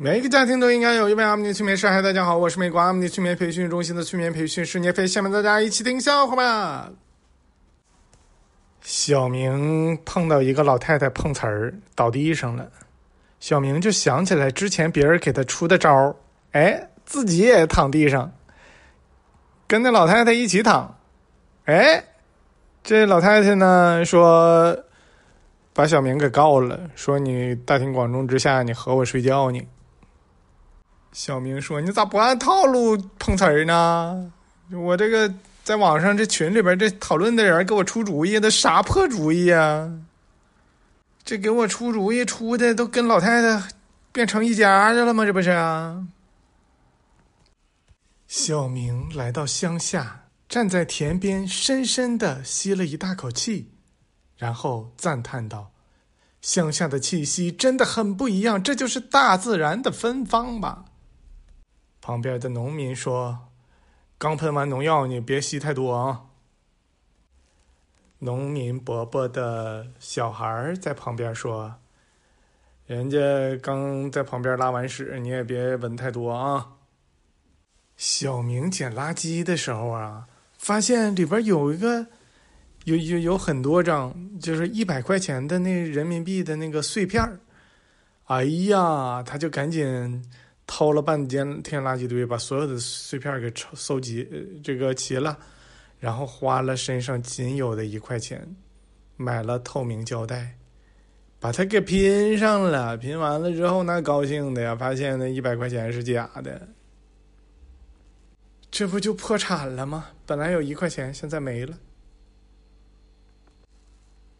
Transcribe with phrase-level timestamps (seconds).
[0.00, 1.88] 每一个家庭都应该有一位阿姆尼催眠师。
[1.88, 5.04] 嗨，大家好，我是美国阿姆尼催眠培训中心的催眠培训师聂飞。
[5.04, 6.88] 下面大家一起听笑话吧。
[8.80, 12.70] 小明碰到一个老太太碰瓷儿倒地上了，
[13.40, 16.14] 小明就想起来之前别人给他出的招儿，
[16.52, 18.30] 哎，自己也躺地上，
[19.66, 20.96] 跟那老太太一起躺。
[21.64, 22.04] 哎，
[22.84, 24.78] 这老太太呢说，
[25.72, 29.60] 把小明给告了，说你大庭广众之下你和我睡觉呢。
[31.12, 34.32] 小明说：“你咋不按套路碰瓷儿呢？
[34.70, 35.32] 我这个
[35.64, 39.90] 在网上这群里边这讨论的人给我出主意，那啥破主意呀？
[41.24, 43.68] 这给我出主意出的都跟老太太
[44.12, 45.24] 变成一家去了吗？
[45.24, 45.50] 这不是？”
[48.28, 53.72] 小明来到乡下，站在田边，深深的吸了一大口气，
[54.36, 55.72] 然后赞叹道
[56.42, 60.84] ：“乡下的气息真的很不一样，这就是大自然的芬芳吧。”
[62.08, 63.38] 旁边的农民说
[64.16, 66.22] ：“刚喷完农药，你别吸太多啊。”
[68.20, 71.74] 农民伯伯的小孩在旁边说
[72.88, 73.18] ：“人家
[73.60, 76.76] 刚在旁边拉完屎，你也别闻太多啊。”
[77.98, 82.06] 小明捡垃圾的时候啊，发现里边有一个
[82.84, 87.38] 有有有很多张，就是一百块钱的那人民币的那个碎片儿
[88.28, 90.24] 哎呀，他就赶紧。
[90.68, 94.28] 掏了半间天垃圾堆，把所有的碎片给收收集，
[94.62, 95.36] 这个齐了，
[95.98, 98.46] 然后花了身上仅有的一块钱，
[99.16, 100.54] 买了透明胶带，
[101.40, 102.98] 把它给拼上了。
[102.98, 106.68] 拼完了之后，那高兴的呀，发现那一百块钱是假的，
[108.70, 110.08] 这不就破产了吗？
[110.26, 111.74] 本来有一块钱，现在没了。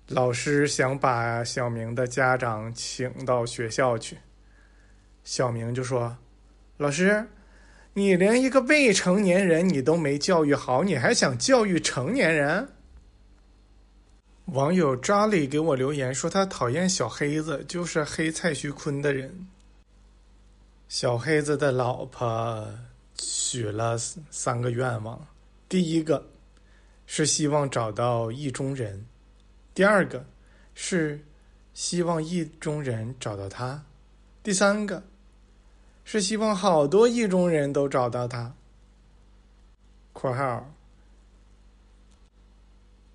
[0.08, 4.16] 老师想把小明的家长请到学校去。
[5.30, 6.16] 小明就说
[6.78, 7.28] ：“老师，
[7.92, 12.66] 你连一个未成年人你都没教育好，你还想教育成年人？”
[14.46, 19.46] 网友扎里给我留言说他讨厌小黑子，就是黑蔡徐坤的人。
[20.88, 22.66] 小黑子的老婆
[23.18, 25.26] 许了三个愿望，
[25.68, 26.26] 第一个
[27.04, 29.04] 是希望找到意中人，
[29.74, 30.24] 第二个
[30.72, 31.22] 是
[31.74, 33.84] 希望意中人找到他，
[34.42, 35.02] 第三个。
[36.10, 38.54] 是希望好多意中人都找到他。
[40.14, 40.72] （括号）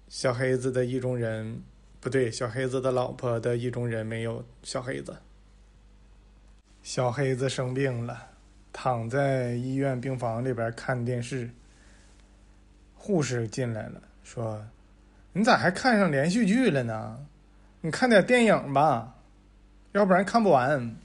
[0.07, 1.59] 小黑子的意中人
[1.99, 5.17] 不对，小黑子的老婆的意中人没有小黑子。
[6.83, 8.27] 小黑子生病了，
[8.71, 11.49] 躺在医院病房里边看电视。
[12.93, 14.63] 护士进来了，说
[15.33, 17.25] ：“你咋还看上连续剧了呢？
[17.81, 19.15] 你看点电影吧，
[19.93, 20.95] 要不然看不完。”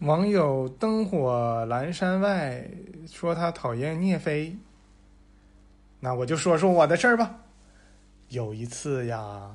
[0.00, 2.62] 网友灯火阑珊外
[3.10, 4.54] 说他讨厌聂飞，
[6.00, 7.30] 那我就说说我的事儿吧。
[8.28, 9.50] 有一次呀，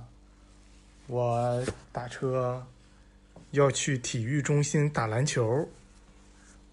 [1.07, 1.61] 我
[1.91, 2.65] 打车
[3.51, 5.67] 要去体育中心打篮球，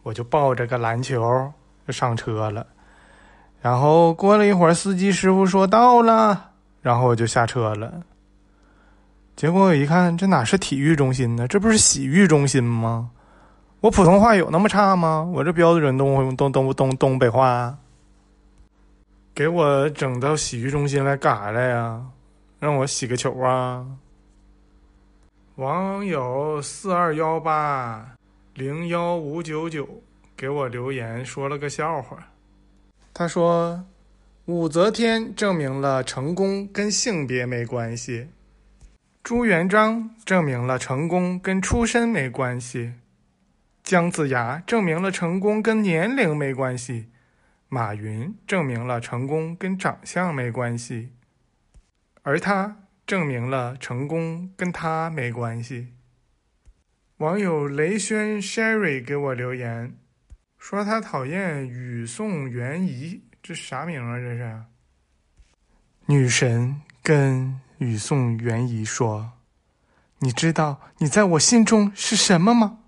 [0.03, 1.53] 我就抱着个篮球
[1.87, 2.67] 就上车了。
[3.61, 8.03] 然后过了一会儿，司机师傅说到了，然后我就下车了。
[9.35, 11.49] 结果我一看，这哪是体育中心呢？
[11.49, 13.11] 这不是洗浴中心吗？
[13.87, 15.23] 我普通话有那么差吗？
[15.33, 17.79] 我这标准东东东东东北话，
[19.33, 22.05] 给我整到洗浴中心来干啥来呀？
[22.59, 23.87] 让我洗个球啊！
[25.55, 28.05] 网友四二幺八
[28.55, 29.89] 零幺五九九
[30.37, 32.19] 给我留言说了个笑话，
[33.15, 33.81] 他说
[34.47, 38.27] ：“武则天证明了成功跟性别没关系，
[39.23, 42.93] 朱元璋证明了成功跟出身没关系。”
[43.87, 47.09] 姜子牙证明了成功跟年龄没关系，
[47.69, 51.13] 马云证明了成功跟长相没关系，
[52.23, 55.95] 而他证明了成功跟他没关系。
[57.19, 59.97] 网友雷轩 Sherry 给我留言，
[60.59, 64.19] 说他讨厌雨宋元仪，这啥名啊？
[64.19, 64.65] 这是
[66.07, 69.35] 女神跟雨宋元仪说
[70.19, 72.81] ：“你知道你在我心中是什么吗？”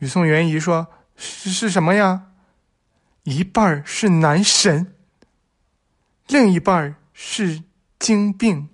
[0.00, 2.32] 雨宋元仪说：“是是什么呀？
[3.22, 4.94] 一半是男神，
[6.26, 7.62] 另一半是
[7.98, 8.70] 精病。”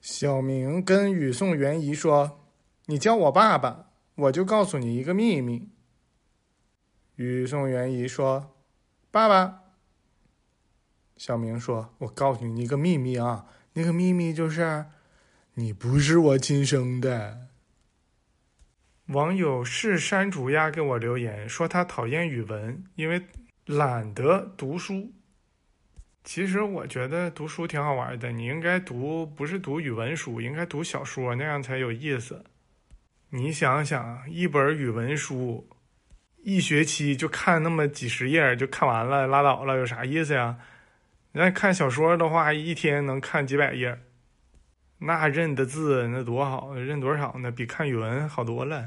[0.00, 2.40] 小明跟雨宋元仪说
[2.86, 5.70] ：“你叫我爸爸，我就告诉你一个秘密。”
[7.16, 8.54] 雨宋元仪说
[9.10, 9.62] ：“爸爸。”
[11.16, 14.86] 小明说：“我告诉你一个秘密啊，那个秘密就是，
[15.54, 17.48] 你不是我亲生的。”
[19.08, 23.20] 网友是山竹鸭给我留言说他讨厌语文，因为
[23.66, 25.12] 懒得读书。
[26.22, 32.42] 其实我觉得读书挺好玩的，你应该读不是读语文书，应该读小说，那样才有意思。
[33.28, 35.68] 你想想，一本语文书，
[36.42, 40.56] 一学期就看那么几十页就看完了，拉倒了，有啥意思呀？
[41.32, 43.98] 那看小说的话，一天能看几百页，
[45.06, 47.50] 那认的字那多好，认多少呢？
[47.50, 48.84] 比看语文好多了。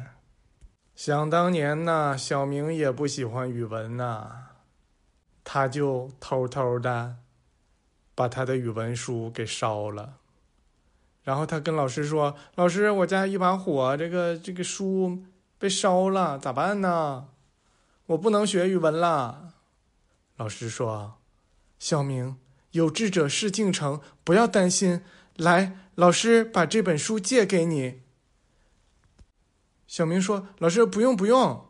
[0.95, 4.31] 想当年呢，小明也不喜欢语文呐，
[5.43, 7.17] 他就偷偷的。
[8.15, 10.17] 把他的语文书给烧了，
[11.21, 15.23] 然后他跟老师说：“老师，我家一把火，这个这个书
[15.59, 17.27] 被烧了，咋办呢？
[18.07, 19.53] 我不能学语文了。”
[20.35, 21.19] 老师说
[21.77, 22.37] ：“小明，
[22.71, 25.03] 有志者事竟成，不要担心。
[25.35, 28.03] 来，老师把这本书借给你。”
[29.87, 31.69] 小明说：“老师，不用不用。”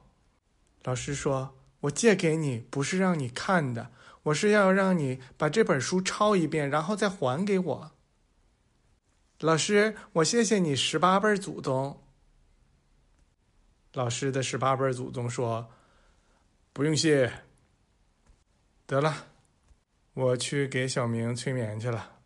[0.84, 3.92] 老师说：“我借给你，不是让你看的。”
[4.28, 7.92] 我是要让你把这本书抄一遍，然后再还给我。
[9.40, 12.04] 老师，我谢谢你十八辈祖宗。
[13.94, 15.72] 老师的十八辈祖宗说
[16.74, 17.32] ：“不用谢。”
[18.86, 19.28] 得了，
[20.14, 22.17] 我去给小明催眠去了。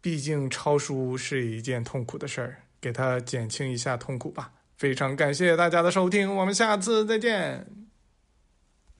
[0.00, 4.52] 毕竟抄书是一件痛苦的事儿，给他减轻一下痛苦吧。
[4.76, 7.79] 非常感谢大家的收听，我们下次再见。